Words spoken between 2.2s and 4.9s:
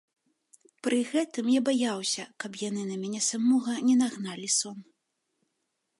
каб яны на мяне самога не нагналі сон.